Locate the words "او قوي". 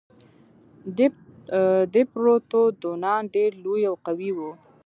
3.89-4.31